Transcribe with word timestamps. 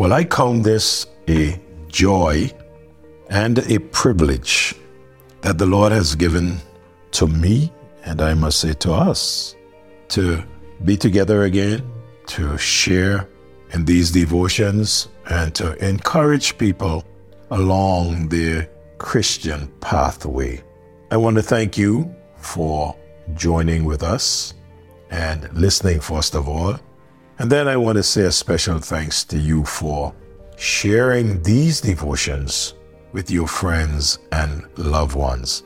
Well, 0.00 0.14
I 0.14 0.24
count 0.24 0.64
this 0.64 1.08
a 1.28 1.60
joy 1.88 2.50
and 3.28 3.58
a 3.58 3.78
privilege 3.78 4.74
that 5.42 5.58
the 5.58 5.66
Lord 5.66 5.92
has 5.92 6.14
given 6.14 6.56
to 7.10 7.26
me, 7.26 7.70
and 8.06 8.22
I 8.22 8.32
must 8.32 8.60
say 8.60 8.72
to 8.72 8.94
us, 8.94 9.56
to 10.08 10.42
be 10.86 10.96
together 10.96 11.42
again, 11.42 11.82
to 12.28 12.56
share 12.56 13.28
in 13.74 13.84
these 13.84 14.10
devotions, 14.10 15.08
and 15.28 15.54
to 15.56 15.76
encourage 15.86 16.56
people 16.56 17.04
along 17.50 18.30
the 18.30 18.70
Christian 18.96 19.68
pathway. 19.82 20.62
I 21.10 21.18
want 21.18 21.36
to 21.36 21.42
thank 21.42 21.76
you 21.76 22.10
for 22.38 22.96
joining 23.34 23.84
with 23.84 24.02
us 24.02 24.54
and 25.10 25.52
listening, 25.52 26.00
first 26.00 26.34
of 26.34 26.48
all. 26.48 26.80
And 27.40 27.50
then 27.50 27.68
I 27.68 27.76
want 27.78 27.96
to 27.96 28.02
say 28.02 28.24
a 28.24 28.30
special 28.30 28.80
thanks 28.80 29.24
to 29.24 29.38
you 29.38 29.64
for 29.64 30.14
sharing 30.58 31.42
these 31.42 31.80
devotions 31.80 32.74
with 33.12 33.30
your 33.30 33.46
friends 33.46 34.18
and 34.30 34.68
loved 34.76 35.16
ones. 35.16 35.62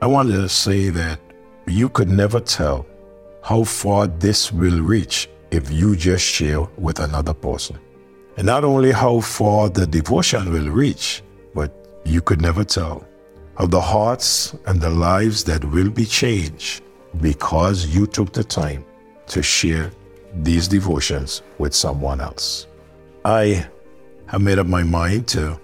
I 0.00 0.06
want 0.08 0.30
to 0.30 0.48
say 0.48 0.88
that 0.88 1.20
you 1.68 1.88
could 1.88 2.08
never 2.08 2.40
tell 2.40 2.86
how 3.40 3.62
far 3.62 4.08
this 4.08 4.50
will 4.50 4.80
reach 4.80 5.30
if 5.52 5.70
you 5.70 5.94
just 5.94 6.24
share 6.24 6.62
with 6.76 6.98
another 6.98 7.34
person. 7.34 7.78
And 8.36 8.44
not 8.44 8.64
only 8.64 8.90
how 8.90 9.20
far 9.20 9.68
the 9.68 9.86
devotion 9.86 10.52
will 10.52 10.70
reach, 10.70 11.22
but 11.54 11.72
you 12.04 12.20
could 12.20 12.42
never 12.42 12.64
tell 12.64 13.06
how 13.56 13.66
the 13.66 13.80
hearts 13.80 14.56
and 14.66 14.80
the 14.80 14.90
lives 14.90 15.44
that 15.44 15.64
will 15.66 15.90
be 15.90 16.04
changed 16.04 16.82
because 17.20 17.86
you 17.86 18.08
took 18.08 18.32
the 18.32 18.42
time 18.42 18.84
to 19.28 19.40
share 19.40 19.92
these 20.34 20.68
devotions 20.68 21.42
with 21.58 21.74
someone 21.74 22.20
else. 22.20 22.66
I 23.24 23.66
have 24.26 24.40
made 24.40 24.58
up 24.58 24.66
my 24.66 24.82
mind 24.82 25.28
to 25.28 25.60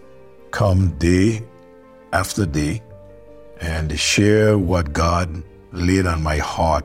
come 0.51 0.97
day 0.99 1.43
after 2.13 2.47
day 2.47 2.83
and 3.61 3.99
share 3.99 4.59
what 4.59 4.93
God 4.93 5.43
laid 5.73 6.07
on 6.07 6.23
my 6.23 6.39
heart 6.39 6.85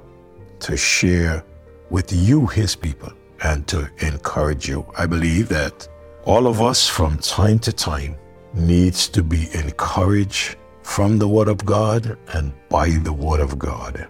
to 0.62 0.78
share 0.78 1.44
with 1.90 2.12
you, 2.12 2.48
His 2.48 2.76
people, 2.76 3.12
and 3.44 3.68
to 3.68 3.90
encourage 4.00 4.68
you. 4.68 4.86
I 4.98 5.06
believe 5.06 5.50
that 5.50 5.88
all 6.26 6.48
of 6.48 6.62
us 6.62 6.88
from 6.88 7.18
time 7.18 7.60
to 7.60 7.74
time 7.74 8.16
needs 8.54 9.08
to 9.10 9.24
be 9.24 9.50
encouraged 9.54 10.56
from 10.84 11.18
the 11.18 11.28
Word 11.28 11.48
of 11.48 11.66
God 11.66 12.18
and 12.34 12.54
by 12.70 12.90
the 12.90 13.14
Word 13.14 13.40
of 13.40 13.60
God. 13.60 14.08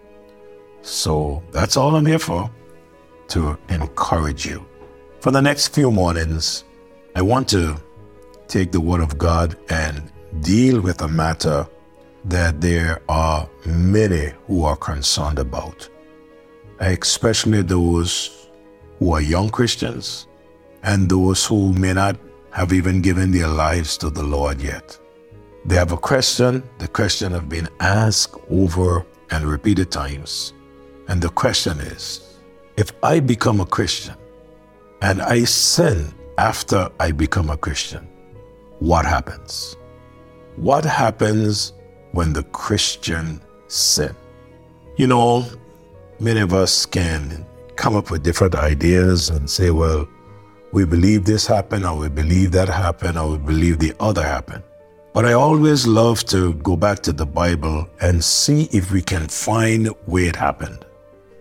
So 0.82 1.44
that's 1.52 1.78
all 1.78 1.96
I'm 1.96 2.06
here 2.06 2.20
for, 2.20 2.50
to 3.34 3.58
encourage 3.70 4.46
you. 4.46 4.64
For 5.20 5.32
the 5.32 5.42
next 5.42 5.70
few 5.70 5.90
mornings, 5.92 6.66
I 7.16 7.22
want 7.24 7.48
to 7.50 7.76
take 8.48 8.72
the 8.72 8.82
Word 8.82 9.02
of 9.02 9.18
God 9.18 9.58
and 9.70 10.12
deal 10.42 10.80
with 10.80 11.02
a 11.02 11.08
matter 11.08 11.68
that 12.26 12.62
there 12.62 13.02
are 13.10 13.50
many 13.66 14.34
who 14.46 14.64
are 14.64 14.76
concerned 14.76 15.40
about, 15.40 15.90
especially 16.80 17.64
those 17.64 18.50
who 19.00 19.14
are 19.14 19.22
young 19.22 19.50
Christians 19.50 20.28
and 20.84 21.10
those 21.10 21.46
who 21.46 21.74
may 21.74 21.94
not 21.94 22.18
have 22.52 22.72
even 22.72 23.02
given 23.02 23.32
their 23.32 23.48
lives 23.48 23.98
to 23.98 24.12
the 24.12 24.24
Lord 24.24 24.62
yet. 24.62 24.98
They 25.66 25.76
have 25.76 25.92
a 25.92 25.98
question. 25.98 26.62
The 26.78 26.88
question 26.88 27.32
has 27.32 27.42
been 27.42 27.70
asked 27.80 28.36
over 28.52 29.06
and 29.32 29.46
repeated 29.46 29.90
times. 29.90 30.54
And 31.08 31.22
the 31.22 31.30
question 31.30 31.80
is 31.80 32.33
if 32.78 32.92
I 33.04 33.20
become 33.20 33.60
a 33.60 33.66
Christian 33.66 34.16
and 35.02 35.22
I 35.22 35.44
sin 35.44 36.14
after 36.38 36.90
I 37.00 37.12
become 37.12 37.50
a 37.50 37.58
Christian, 37.58 38.08
what 38.80 39.06
happens? 39.06 39.78
What 40.56 40.86
happens 40.86 41.74
when 42.12 42.34
the 42.34 42.44
Christian 42.44 43.42
sin. 43.68 44.16
You 44.98 45.08
know, 45.08 45.46
many 46.20 46.40
of 46.40 46.54
us 46.54 46.86
can 46.86 47.46
come 47.76 47.96
up 47.96 48.12
with 48.12 48.24
different 48.24 48.56
ideas 48.56 49.30
and 49.30 49.50
say, 49.50 49.72
well, 49.72 50.08
we 50.72 50.86
believe 50.86 51.26
this 51.26 51.46
happened, 51.46 51.86
or 51.86 51.98
we 51.98 52.10
believe 52.10 52.52
that 52.52 52.70
happened, 52.70 53.18
or 53.18 53.32
we 53.32 53.38
believe 53.38 53.80
the 53.80 53.94
other 54.00 54.24
happened. 54.24 54.64
But 55.14 55.26
I 55.26 55.34
always 55.34 55.86
love 55.86 56.24
to 56.26 56.54
go 56.56 56.76
back 56.76 57.00
to 57.02 57.14
the 57.14 57.26
Bible 57.26 57.88
and 58.02 58.24
see 58.24 58.68
if 58.72 58.92
we 58.92 59.02
can 59.02 59.28
find 59.28 59.88
where 60.06 60.26
it 60.26 60.36
happened 60.36 60.86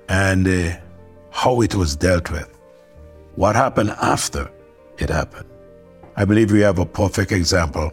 and 0.09 0.47
uh, 0.47 0.77
how 1.33 1.61
it 1.63 1.75
was 1.75 1.97
dealt 1.97 2.31
with. 2.31 2.49
What 3.35 3.57
happened 3.57 3.91
after 3.91 4.51
it 4.99 5.11
happened. 5.11 5.49
I 6.15 6.25
believe 6.25 6.53
we 6.53 6.61
have 6.61 6.79
a 6.79 6.87
perfect 6.87 7.33
example 7.33 7.91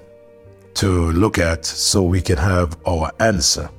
to 0.76 1.12
look 1.14 1.40
at 1.40 1.66
so 1.66 2.04
we 2.04 2.22
can 2.22 2.38
have 2.38 2.78
our 2.86 3.12
answer. 3.20 3.70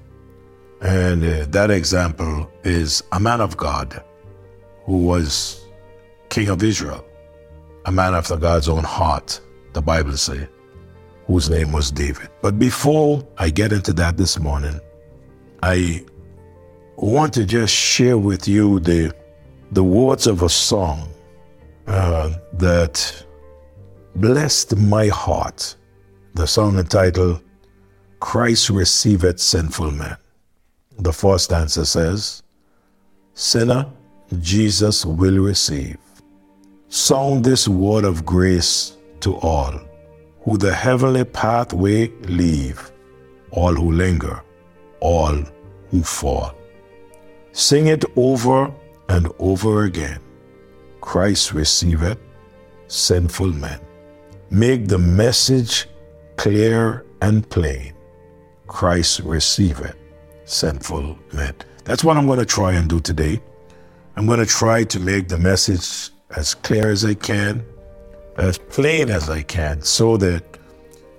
And 0.80 1.22
uh, 1.22 1.44
that 1.50 1.70
example 1.70 2.50
is 2.64 3.02
a 3.12 3.20
man 3.20 3.40
of 3.40 3.56
God 3.56 4.02
who 4.84 4.96
was 4.96 5.66
king 6.30 6.48
of 6.48 6.62
Israel, 6.62 7.04
a 7.84 7.92
man 7.92 8.14
after 8.14 8.36
God's 8.36 8.68
own 8.68 8.84
heart, 8.84 9.40
the 9.74 9.82
Bible 9.82 10.16
says, 10.16 10.48
whose 11.26 11.50
name 11.50 11.70
was 11.70 11.90
David. 11.90 12.28
But 12.40 12.58
before 12.58 13.26
I 13.36 13.50
get 13.50 13.72
into 13.72 13.92
that 13.94 14.16
this 14.16 14.38
morning, 14.38 14.80
I 15.62 16.04
want 16.96 17.34
to 17.34 17.44
just 17.44 17.74
share 17.74 18.18
with 18.18 18.48
you 18.48 18.80
the, 18.80 19.14
the 19.72 19.84
words 19.84 20.26
of 20.26 20.42
a 20.42 20.48
song 20.48 21.08
uh, 21.86 22.32
that 22.54 23.24
blessed 24.16 24.76
my 24.76 25.06
heart 25.08 25.76
the 26.34 26.46
song 26.46 26.78
entitled 26.78 27.42
Christ 28.20 28.70
Receiveth 28.70 29.40
Sinful 29.40 29.90
Man. 29.90 30.16
The 30.98 31.12
first 31.12 31.44
stanza 31.46 31.84
says, 31.84 32.42
Sinner, 33.34 33.86
Jesus 34.38 35.04
will 35.04 35.38
receive. 35.38 35.98
Sound 36.88 37.44
this 37.44 37.66
word 37.66 38.04
of 38.04 38.24
grace 38.24 38.96
to 39.20 39.36
all 39.36 39.80
who 40.42 40.56
the 40.56 40.72
heavenly 40.72 41.24
pathway 41.24 42.08
leave, 42.22 42.90
all 43.50 43.74
who 43.74 43.92
linger, 43.92 44.42
all 45.00 45.36
who 45.90 46.02
fall. 46.02 46.54
Sing 47.52 47.88
it 47.88 48.04
over 48.16 48.72
and 49.10 49.26
over 49.40 49.84
again. 49.84 50.20
Christ 51.00 51.52
receiveth 51.52 52.18
sinful 52.86 53.48
men. 53.48 53.80
Make 54.50 54.86
the 54.86 54.98
message 54.98 55.88
clear 56.36 57.04
and 57.20 57.48
plain. 57.50 57.92
Christ 58.68 59.20
receiveth 59.20 59.96
sinful 60.44 61.18
men. 61.32 61.54
That's 61.84 62.04
what 62.04 62.16
I'm 62.16 62.26
going 62.26 62.38
to 62.38 62.46
try 62.46 62.72
and 62.74 62.88
do 62.88 63.00
today. 63.00 63.42
I'm 64.14 64.26
going 64.26 64.38
to 64.38 64.46
try 64.46 64.84
to 64.84 65.00
make 65.00 65.26
the 65.26 65.38
message 65.38 66.10
as 66.36 66.54
clear 66.54 66.90
as 66.90 67.04
I 67.04 67.14
can, 67.14 67.64
as 68.36 68.58
plain 68.58 69.10
as 69.10 69.28
I 69.28 69.42
can, 69.42 69.82
so 69.82 70.16
that 70.18 70.44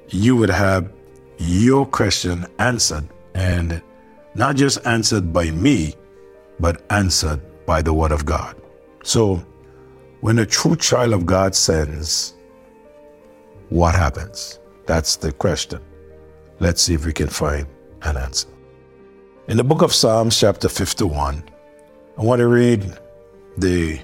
you 0.08 0.38
would 0.38 0.50
have 0.50 0.90
your 1.38 1.85
question 1.85 2.46
answered 2.58 3.08
and 3.34 3.81
not 4.34 4.56
just 4.56 4.85
answered 4.85 5.34
by 5.34 5.52
me, 5.52 5.96
but 6.59 6.84
answered 6.90 7.41
by 7.66 7.81
the 7.81 7.94
Word 7.94 8.11
of 8.11 8.25
God. 8.25 8.55
So, 9.03 9.44
when 10.22 10.39
a 10.39 10.45
true 10.45 10.75
child 10.75 11.13
of 11.13 11.25
God 11.25 11.55
sins, 11.55 12.35
what 13.69 13.95
happens? 13.95 14.59
That's 14.85 15.16
the 15.16 15.31
question. 15.31 15.81
Let's 16.59 16.81
see 16.81 16.94
if 16.94 17.05
we 17.05 17.13
can 17.13 17.27
find 17.27 17.66
an 18.03 18.17
answer. 18.17 18.47
In 19.47 19.57
the 19.57 19.63
book 19.63 19.81
of 19.81 19.94
Psalms, 19.94 20.39
chapter 20.39 20.69
51, 20.69 21.44
I 22.17 22.23
want 22.23 22.39
to 22.39 22.47
read 22.47 22.97
the 23.58 23.99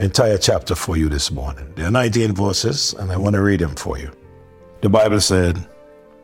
entire 0.00 0.38
chapter 0.38 0.74
for 0.74 0.96
you 0.96 1.08
this 1.08 1.30
morning. 1.30 1.72
There 1.76 1.86
are 1.86 1.90
19 1.90 2.34
verses, 2.34 2.94
and 2.94 3.12
I 3.12 3.16
want 3.16 3.34
to 3.34 3.42
read 3.42 3.60
them 3.60 3.76
for 3.76 3.98
you. 3.98 4.10
The 4.80 4.88
Bible 4.88 5.20
said, 5.20 5.68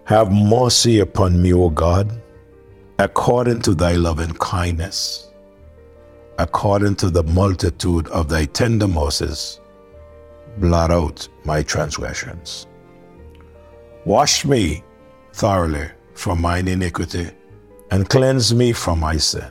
Have 0.05 0.33
mercy 0.33 1.01
upon 1.01 1.41
me, 1.41 1.53
O 1.53 1.69
God, 1.69 2.11
according 2.99 3.61
to 3.63 3.75
thy 3.75 3.93
loving 3.93 4.33
kindness, 4.35 5.31
according 6.39 6.97
to 6.97 7.11
the 7.11 7.23
multitude 7.23 8.09
of 8.09 8.29
thy 8.29 8.45
tender 8.45 8.89
mercies, 8.89 9.61
blot 10.59 10.91
out 10.91 11.29
my 11.45 11.63
transgressions. 11.63 12.67
Wash 14.05 14.45
me 14.45 14.83
thoroughly 15.33 15.89
from 16.15 16.41
mine 16.41 16.69
iniquity 16.69 17.29
and 17.91 18.09
cleanse 18.09 18.55
me 18.55 18.73
from 18.73 19.01
my 19.01 19.17
sin. 19.17 19.51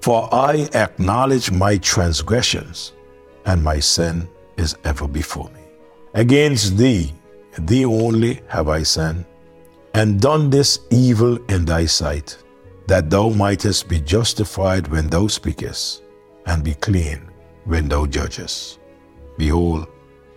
For 0.00 0.28
I 0.34 0.68
acknowledge 0.74 1.52
my 1.52 1.78
transgressions, 1.78 2.92
and 3.46 3.62
my 3.62 3.78
sin 3.78 4.28
is 4.56 4.76
ever 4.84 5.06
before 5.06 5.48
me. 5.50 5.60
Against 6.14 6.76
thee, 6.76 7.12
thee 7.58 7.84
only 7.84 8.40
have 8.48 8.68
I 8.68 8.82
sinned, 8.82 9.24
and 9.94 10.20
done 10.20 10.50
this 10.50 10.80
evil 10.90 11.38
in 11.48 11.64
thy 11.64 11.86
sight, 11.86 12.36
that 12.88 13.10
thou 13.10 13.28
mightest 13.28 13.88
be 13.88 14.00
justified 14.00 14.88
when 14.88 15.08
thou 15.08 15.28
speakest, 15.28 16.01
and 16.46 16.64
be 16.64 16.74
clean 16.74 17.28
when 17.64 17.88
thou 17.88 18.06
judgest. 18.06 18.78
Behold, 19.38 19.86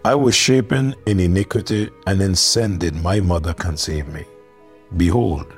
I 0.04 0.14
was 0.16 0.36
shapen 0.36 0.96
in 1.08 1.20
iniquity, 1.20 1.90
and 2.06 2.22
in 2.22 2.36
sin 2.36 2.78
did 2.78 2.96
my 2.96 3.20
mother 3.20 3.54
conceive 3.54 4.08
me. 4.08 4.24
Behold, 4.98 5.52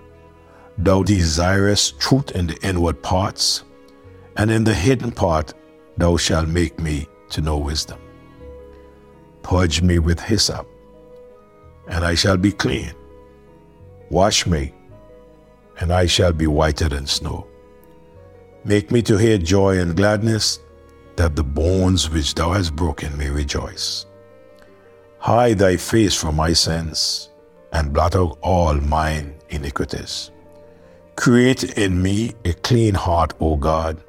thou 0.78 1.04
desirest 1.04 2.00
truth 2.00 2.32
in 2.32 2.48
the 2.48 2.58
inward 2.62 3.02
parts, 3.04 3.64
and 4.38 4.50
in 4.50 4.64
the 4.64 4.74
hidden 4.74 5.12
part 5.12 5.54
thou 5.98 6.16
shalt 6.16 6.48
make 6.48 6.80
me 6.80 7.08
to 7.30 7.42
know 7.42 7.58
wisdom. 7.58 8.00
Purge 9.44 9.82
me 9.82 10.00
with 10.00 10.20
hyssop, 10.20 10.68
and 11.90 12.06
I 12.06 12.16
shall 12.16 12.38
be 12.38 12.52
clean. 12.52 12.94
Wash 14.10 14.48
me, 14.48 14.74
and 15.80 15.92
I 15.92 16.06
shall 16.06 16.32
be 16.32 16.48
whiter 16.48 16.88
than 16.88 17.06
snow. 17.06 17.48
Make 18.68 18.92
me 18.92 19.02
to 19.04 19.16
hear 19.16 19.38
joy 19.38 19.80
and 19.80 19.96
gladness, 19.96 20.60
that 21.16 21.38
the 21.38 21.44
bones 21.44 22.10
which 22.10 22.36
thou 22.36 22.52
hast 22.52 22.76
broken 22.76 23.18
may 23.18 23.30
rejoice. 23.30 24.06
Hide 25.20 25.60
thy 25.60 25.78
face 25.78 26.14
from 26.14 26.36
my 26.36 26.52
sins, 26.52 27.30
and 27.72 27.94
blot 27.94 28.14
out 28.14 28.38
all 28.42 28.74
mine 28.74 29.36
iniquities. 29.48 30.32
Create 31.16 31.78
in 31.78 32.02
me 32.02 32.34
a 32.44 32.52
clean 32.52 32.94
heart, 32.94 33.34
O 33.40 33.56
God, 33.56 34.04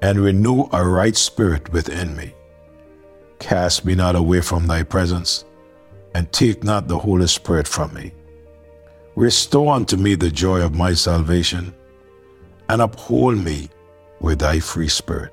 and 0.00 0.20
renew 0.20 0.68
a 0.72 0.88
right 0.88 1.16
spirit 1.16 1.72
within 1.72 2.16
me. 2.16 2.34
Cast 3.40 3.84
me 3.84 3.96
not 3.96 4.14
away 4.14 4.42
from 4.42 4.68
thy 4.68 4.84
presence, 4.84 5.44
and 6.14 6.30
take 6.30 6.62
not 6.62 6.86
the 6.86 7.00
Holy 7.00 7.26
Spirit 7.26 7.66
from 7.66 7.92
me. 7.94 8.12
Restore 9.16 9.74
unto 9.74 9.96
me 9.96 10.14
the 10.14 10.30
joy 10.30 10.60
of 10.60 10.76
my 10.76 10.94
salvation, 10.94 11.74
and 12.68 12.82
uphold 12.82 13.38
me 13.38 13.68
with 14.20 14.38
thy 14.40 14.60
free 14.60 14.88
spirit. 14.88 15.32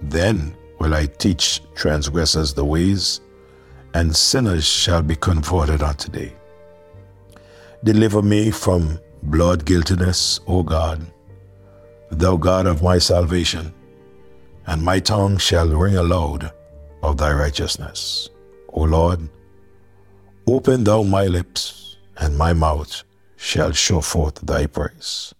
Then 0.00 0.56
will 0.78 0.94
I 0.94 1.06
teach 1.06 1.62
transgressors 1.74 2.54
the 2.54 2.64
ways 2.64 3.20
and 3.94 4.14
sinners 4.14 4.64
shall 4.64 5.02
be 5.02 5.14
converted 5.16 5.82
unto 5.82 6.10
thee. 6.10 6.32
Deliver 7.84 8.22
me 8.22 8.50
from 8.50 8.98
blood 9.22 9.64
guiltiness, 9.64 10.40
O 10.46 10.62
God, 10.62 11.06
thou 12.10 12.36
God 12.36 12.66
of 12.66 12.82
my 12.82 12.98
salvation, 12.98 13.72
and 14.66 14.82
my 14.82 14.98
tongue 14.98 15.38
shall 15.38 15.68
ring 15.68 15.96
aloud 15.96 16.50
of 17.02 17.16
thy 17.18 17.32
righteousness. 17.32 18.30
O 18.72 18.82
Lord, 18.82 19.28
open 20.46 20.82
thou 20.84 21.02
my 21.02 21.26
lips, 21.26 21.96
and 22.18 22.36
my 22.36 22.52
mouth 22.52 23.04
shall 23.36 23.72
show 23.72 24.00
forth 24.00 24.40
thy 24.40 24.66
praise. 24.66 25.34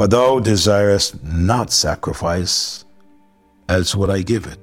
For 0.00 0.08
thou 0.08 0.40
desirest 0.40 1.22
not 1.22 1.70
sacrifice, 1.70 2.86
else 3.68 3.94
would 3.94 4.08
I 4.08 4.22
give 4.22 4.46
it. 4.46 4.58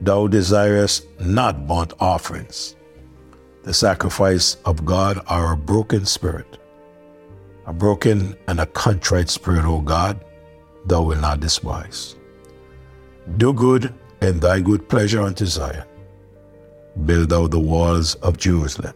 Thou 0.00 0.26
desirest 0.26 1.06
not 1.20 1.68
burnt 1.68 1.92
offerings. 2.00 2.74
The 3.62 3.72
sacrifice 3.72 4.56
of 4.64 4.84
God 4.84 5.22
are 5.28 5.52
a 5.52 5.56
broken 5.56 6.04
spirit. 6.04 6.58
A 7.66 7.72
broken 7.72 8.36
and 8.48 8.58
a 8.58 8.66
contrite 8.66 9.30
spirit, 9.30 9.64
O 9.64 9.80
God, 9.80 10.24
thou 10.86 11.02
wilt 11.02 11.20
not 11.20 11.38
despise. 11.38 12.16
Do 13.36 13.52
good 13.52 13.94
and 14.20 14.40
thy 14.40 14.58
good 14.58 14.88
pleasure 14.88 15.22
unto 15.22 15.46
Zion. 15.46 15.86
Build 17.06 17.28
thou 17.28 17.46
the 17.46 17.60
walls 17.60 18.16
of 18.16 18.36
Jerusalem. 18.36 18.94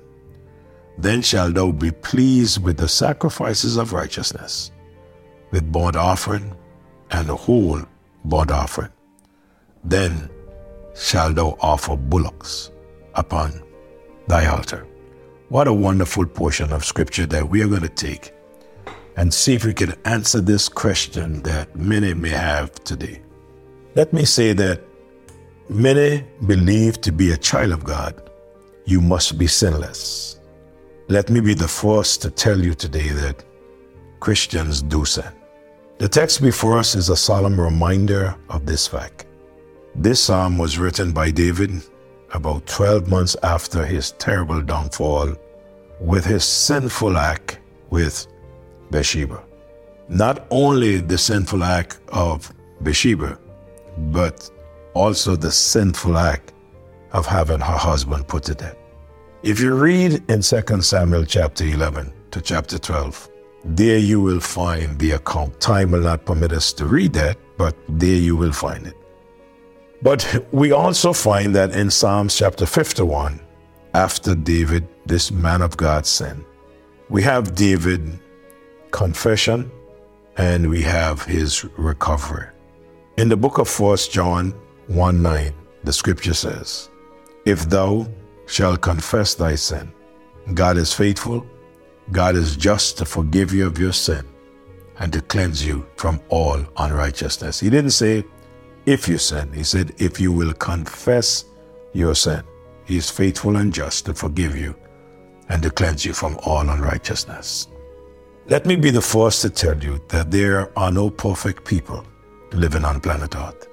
Then 0.99 1.23
shalt 1.23 1.55
thou 1.55 1.71
be 1.71 1.93
pleased 1.93 2.61
with 2.65 2.77
the 2.77 2.89
sacrifices 2.89 3.77
of 3.77 3.93
righteousness, 3.93 4.73
with 5.53 5.71
burnt 5.71 5.97
offering 5.97 6.57
and 7.13 7.29
the 7.29 7.37
whole 7.37 7.81
burnt 8.25 8.51
offering. 8.51 8.91
Then 9.85 10.29
shalt 10.95 11.37
thou 11.37 11.57
offer 11.61 11.97
bullocks 11.97 12.71
upon 13.15 13.63
thy 14.27 14.47
altar. 14.47 14.87
What 15.49 15.69
a 15.69 15.73
wonderful 15.73 16.27
portion 16.27 16.73
of 16.73 16.85
scripture 16.85 17.27
that 17.27 17.49
we 17.49 17.63
are 17.63 17.69
going 17.69 17.83
to 17.83 17.89
take 17.89 18.33
and 19.17 19.33
see 19.33 19.55
if 19.55 19.65
we 19.65 19.75
can 19.75 19.93
answer 20.07 20.41
this 20.41 20.69
question 20.69 21.43
that 21.43 21.77
many 21.77 22.15
may 22.15 22.31
have 22.31 22.73
today. 22.85 23.21
Let 23.95 24.13
me 24.13 24.25
say 24.25 24.55
that 24.55 24.81
many 25.69 26.25
believe 26.47 27.01
to 27.03 27.13
be 27.13 27.33
a 27.33 27.37
child 27.37 27.73
of 27.73 27.85
God, 27.85 28.31
you 28.87 29.03
must 29.03 29.37
be 29.37 29.47
sinless. 29.47 30.41
Let 31.09 31.29
me 31.29 31.41
be 31.41 31.53
the 31.53 31.69
first 31.69 32.23
to 32.23 32.31
tell 32.31 32.59
you 32.59 32.75
today 32.75 33.09
that 33.09 33.45
Christians 34.21 34.81
do 34.81 35.05
sin. 35.05 35.31
The 36.03 36.09
text 36.09 36.43
before 36.43 36.79
us 36.79 36.97
is 36.97 37.11
a 37.11 37.17
solemn 37.17 37.61
reminder 37.61 38.35
of 38.49 38.67
this 38.67 38.89
fact. 38.89 39.25
This 39.95 40.21
psalm 40.21 40.59
was 40.59 40.77
written 40.77 41.13
by 41.13 41.31
David 41.31 41.81
about 42.35 42.67
12 42.67 43.09
months 43.09 43.37
after 43.45 43.87
his 43.87 44.11
terrible 44.19 44.61
downfall 44.63 45.37
with 46.01 46.25
his 46.25 46.43
sinful 46.43 47.17
act 47.17 47.61
with 47.91 48.27
Bathsheba. 48.91 49.45
Not 50.09 50.45
only 50.51 50.97
the 50.97 51.17
sinful 51.17 51.63
act 51.63 52.01
of 52.09 52.53
Bathsheba, 52.81 53.39
but 54.11 54.51
also 54.95 55.37
the 55.37 55.53
sinful 55.53 56.19
act 56.19 56.53
of 57.13 57.27
having 57.27 57.61
her 57.61 57.79
husband 57.79 58.27
put 58.27 58.43
to 58.43 58.57
death. 58.57 58.77
If 59.45 59.61
you 59.61 59.73
read 59.77 60.15
in 60.29 60.41
2 60.41 60.83
Samuel 60.83 61.27
chapter 61.27 61.65
11 61.65 62.13
to 62.33 62.41
chapter 62.41 62.77
12, 62.77 63.29
there 63.65 63.99
you 63.99 64.21
will 64.21 64.41
find 64.41 64.99
the 64.99 65.13
account. 65.13 65.61
Time 65.61 65.91
will 65.93 66.01
not 66.01 66.25
permit 66.25 66.53
us 66.53 66.73
to 66.75 66.87
read 66.87 67.13
that, 67.15 67.39
but 67.57 67.77
there 67.89 68.17
you 68.17 68.37
will 68.37 68.53
find 68.53 68.87
it. 68.87 68.97
But 70.03 70.47
we 70.53 70.73
also 70.73 71.13
find 71.13 71.55
that 71.55 71.75
in 71.77 71.91
Psalms 71.91 72.37
chapter 72.37 72.67
51, 72.67 73.41
after 73.95 74.35
David, 74.35 74.89
this 75.07 75.31
man 75.31 75.63
of 75.63 75.77
God, 75.77 76.07
sinned, 76.07 76.45
we 77.09 77.23
have 77.23 77.55
David 77.55 78.19
confession 78.91 79.71
and 80.37 80.69
we 80.69 80.83
have 80.83 81.23
his 81.23 81.65
recovery. 81.77 82.49
In 83.17 83.29
the 83.29 83.37
book 83.37 83.59
of 83.59 83.69
1 83.81 83.97
John 84.11 84.55
1 84.89 85.23
9, 85.23 85.53
the 85.85 85.93
scripture 85.93 86.35
says, 86.35 86.91
If 87.45 87.69
thou 87.69 88.09
shalt 88.47 88.81
confess 88.81 89.35
thy 89.35 89.55
sin, 89.55 89.93
God 90.55 90.79
is 90.79 90.93
faithful, 90.93 91.47
God 92.13 92.37
is 92.37 92.57
just 92.57 92.99
to 92.99 93.07
forgive 93.07 93.55
you 93.55 93.67
of 93.67 93.79
your 93.79 93.93
sin 93.93 94.27
and 94.99 95.13
to 95.15 95.23
cleanse 95.23 95.67
you 95.67 95.87
from 95.97 96.21
all 96.29 96.61
unrighteousness. 96.77 97.59
He 97.59 97.71
didn't 97.71 97.93
say, 97.93 98.25
if 98.85 99.09
you 99.09 99.17
sin. 99.17 99.51
He 99.53 99.65
said, 99.65 99.95
if 99.99 100.21
you 100.21 100.31
will 100.31 100.53
confess 100.53 101.47
your 101.95 102.15
sin, 102.15 102.43
he 102.85 102.99
is 102.99 103.11
faithful 103.11 103.57
and 103.57 103.73
just 103.73 104.05
to 104.07 104.15
forgive 104.15 104.57
you 104.57 104.75
and 105.49 105.63
to 105.63 105.71
cleanse 105.71 106.05
you 106.05 106.13
from 106.13 106.39
all 106.45 106.69
unrighteousness. 106.69 107.69
Let 108.47 108.67
me 108.67 108.77
be 108.77 108.91
the 108.91 109.01
first 109.01 109.41
to 109.43 109.51
tell 109.51 109.79
you 109.79 110.01
that 110.09 110.31
there 110.31 110.77
are 110.79 110.93
no 110.93 111.09
perfect 111.09 111.65
people 111.65 112.05
living 112.53 112.85
on 112.85 113.01
planet 113.01 113.35
Earth. 113.37 113.69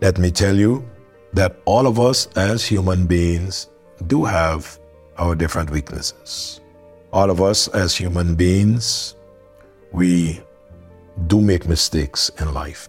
Let 0.00 0.18
me 0.18 0.30
tell 0.30 0.56
you 0.56 0.88
that 1.32 1.60
all 1.64 1.86
of 1.86 2.00
us 2.00 2.26
as 2.36 2.64
human 2.64 3.06
beings 3.06 3.68
do 4.06 4.24
have 4.24 4.78
our 5.18 5.34
different 5.34 5.70
weaknesses. 5.70 6.60
All 7.12 7.30
of 7.30 7.40
us 7.40 7.68
as 7.68 7.96
human 7.96 8.34
beings, 8.34 9.14
we 9.92 10.40
do 11.26 11.40
make 11.40 11.66
mistakes 11.66 12.30
in 12.38 12.52
life. 12.52 12.88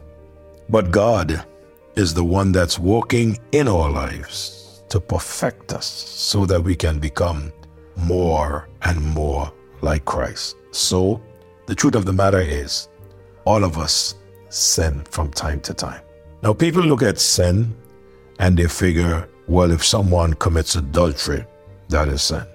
But 0.67 0.91
God 0.91 1.45
is 1.95 2.13
the 2.13 2.23
one 2.23 2.51
that's 2.51 2.77
working 2.77 3.39
in 3.51 3.67
our 3.67 3.89
lives 3.89 4.83
to 4.89 4.99
perfect 4.99 5.73
us 5.73 5.85
so 5.85 6.45
that 6.45 6.61
we 6.61 6.75
can 6.75 6.99
become 6.99 7.51
more 7.95 8.67
and 8.81 9.01
more 9.01 9.51
like 9.81 10.05
Christ. 10.05 10.55
So, 10.71 11.21
the 11.65 11.75
truth 11.75 11.95
of 11.95 12.05
the 12.05 12.13
matter 12.13 12.41
is, 12.41 12.89
all 13.45 13.63
of 13.63 13.77
us 13.77 14.15
sin 14.49 15.03
from 15.09 15.31
time 15.31 15.61
to 15.61 15.73
time. 15.73 16.01
Now, 16.41 16.53
people 16.53 16.83
look 16.83 17.03
at 17.03 17.19
sin 17.19 17.75
and 18.39 18.57
they 18.57 18.67
figure, 18.67 19.29
well, 19.47 19.71
if 19.71 19.85
someone 19.85 20.33
commits 20.33 20.75
adultery, 20.75 21.45
that 21.89 22.07
is 22.07 22.21
sin. 22.21 22.45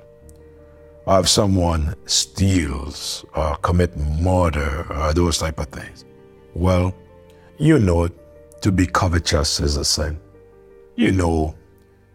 Or 1.07 1.21
if 1.21 1.29
someone 1.29 1.95
steals 2.07 3.25
or 3.35 3.57
commit 3.57 3.97
murder 3.97 4.87
or 4.91 5.13
those 5.13 5.39
type 5.39 5.59
of 5.59 5.67
things. 5.67 6.05
Well, 6.55 6.95
you 7.59 7.79
know, 7.79 8.09
to 8.63 8.73
be 8.73 8.87
covetous 8.87 9.61
is 9.61 9.77
a 9.77 9.85
sin. 9.85 10.19
You 10.97 11.13
know, 11.13 11.55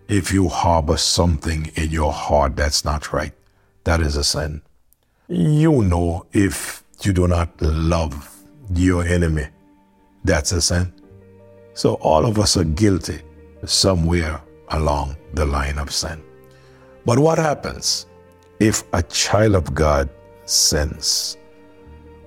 if 0.07 0.33
you 0.33 0.47
harbor 0.47 0.97
something 0.97 1.71
in 1.75 1.91
your 1.91 2.11
heart 2.11 2.55
that's 2.55 2.83
not 2.83 3.13
right, 3.13 3.33
that 3.83 4.01
is 4.01 4.15
a 4.15 4.23
sin. 4.23 4.61
You 5.27 5.83
know, 5.83 6.25
if 6.33 6.83
you 7.01 7.13
do 7.13 7.27
not 7.27 7.61
love 7.61 8.35
your 8.73 9.03
enemy, 9.05 9.47
that's 10.23 10.51
a 10.51 10.61
sin. 10.61 10.91
So 11.75 11.93
all 11.95 12.25
of 12.25 12.39
us 12.39 12.57
are 12.57 12.63
guilty 12.63 13.21
somewhere 13.65 14.41
along 14.69 15.15
the 15.33 15.45
line 15.45 15.77
of 15.77 15.93
sin. 15.93 16.21
But 17.05 17.19
what 17.19 17.37
happens 17.37 18.07
if 18.59 18.83
a 18.93 19.03
child 19.03 19.55
of 19.55 19.73
God 19.73 20.09
sins? 20.45 21.37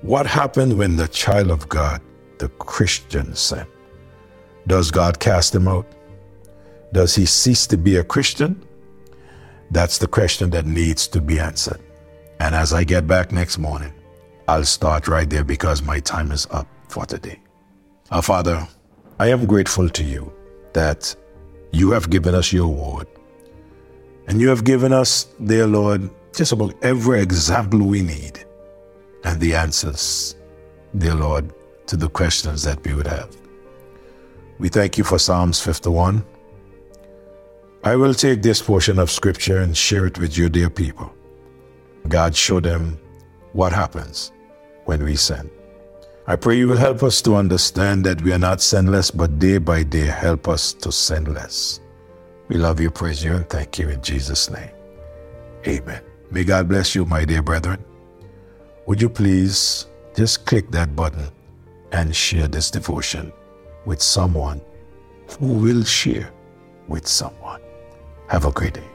What 0.00 0.26
happened 0.26 0.76
when 0.76 0.96
the 0.96 1.08
child 1.08 1.50
of 1.50 1.68
God 1.68 2.00
the 2.42 2.48
Christian 2.48 3.36
sin. 3.36 3.64
Does 4.66 4.90
God 4.90 5.20
cast 5.20 5.54
him 5.54 5.68
out? 5.68 5.86
Does 6.92 7.14
he 7.14 7.24
cease 7.24 7.68
to 7.68 7.76
be 7.76 7.96
a 7.96 8.04
Christian? 8.04 8.60
That's 9.70 9.98
the 9.98 10.08
question 10.08 10.50
that 10.50 10.66
needs 10.66 11.06
to 11.14 11.20
be 11.20 11.38
answered. 11.38 11.80
And 12.40 12.52
as 12.52 12.72
I 12.72 12.82
get 12.82 13.06
back 13.06 13.30
next 13.30 13.58
morning, 13.58 13.92
I'll 14.48 14.64
start 14.64 15.06
right 15.06 15.30
there 15.30 15.44
because 15.44 15.82
my 15.82 16.00
time 16.00 16.32
is 16.32 16.48
up 16.50 16.66
for 16.88 17.06
today. 17.06 17.38
Our 18.10 18.22
Father, 18.22 18.66
I 19.20 19.28
am 19.28 19.46
grateful 19.46 19.88
to 19.88 20.02
you 20.02 20.32
that 20.72 21.14
you 21.70 21.92
have 21.92 22.10
given 22.10 22.34
us 22.34 22.52
your 22.52 22.66
word. 22.68 23.06
And 24.26 24.40
you 24.40 24.48
have 24.48 24.64
given 24.64 24.92
us, 24.92 25.26
dear 25.44 25.68
Lord, 25.68 26.10
just 26.34 26.52
about 26.52 26.74
every 26.82 27.20
example 27.20 27.80
we 27.80 28.02
need 28.02 28.44
and 29.24 29.40
the 29.40 29.54
answers, 29.54 30.36
dear 30.96 31.14
Lord, 31.14 31.52
to 31.86 31.96
the 31.96 32.08
questions 32.08 32.62
that 32.62 32.84
we 32.84 32.94
would 32.94 33.06
have. 33.06 33.36
We 34.58 34.68
thank 34.68 34.96
you 34.96 35.04
for 35.04 35.18
Psalms 35.18 35.60
51. 35.60 36.24
I 37.84 37.96
will 37.96 38.14
take 38.14 38.42
this 38.42 38.62
portion 38.62 38.98
of 38.98 39.10
scripture 39.10 39.58
and 39.58 39.76
share 39.76 40.06
it 40.06 40.18
with 40.18 40.38
you, 40.38 40.48
dear 40.48 40.70
people. 40.70 41.12
God, 42.08 42.34
show 42.34 42.60
them 42.60 42.98
what 43.52 43.72
happens 43.72 44.32
when 44.84 45.02
we 45.04 45.16
sin. 45.16 45.50
I 46.26 46.36
pray 46.36 46.56
you 46.56 46.68
will 46.68 46.76
help 46.76 47.02
us 47.02 47.20
to 47.22 47.34
understand 47.34 48.04
that 48.04 48.22
we 48.22 48.32
are 48.32 48.38
not 48.38 48.60
sinless, 48.60 49.10
but 49.10 49.40
day 49.40 49.58
by 49.58 49.82
day 49.82 50.06
help 50.06 50.46
us 50.46 50.72
to 50.74 50.92
sin 50.92 51.24
less. 51.34 51.80
We 52.48 52.56
love 52.56 52.80
you, 52.80 52.90
praise 52.90 53.24
you, 53.24 53.34
and 53.34 53.48
thank 53.48 53.78
you 53.78 53.88
in 53.88 54.00
Jesus' 54.02 54.48
name. 54.48 54.70
Amen. 55.66 56.11
May 56.32 56.44
God 56.44 56.66
bless 56.66 56.94
you, 56.94 57.04
my 57.04 57.26
dear 57.26 57.42
brethren. 57.42 57.84
Would 58.86 59.02
you 59.02 59.10
please 59.10 59.86
just 60.16 60.46
click 60.46 60.70
that 60.70 60.96
button 60.96 61.28
and 61.92 62.16
share 62.16 62.48
this 62.48 62.70
devotion 62.70 63.30
with 63.84 64.00
someone 64.00 64.62
who 65.38 65.52
will 65.52 65.84
share 65.84 66.32
with 66.88 67.06
someone. 67.06 67.60
Have 68.28 68.46
a 68.46 68.50
great 68.50 68.72
day. 68.72 68.91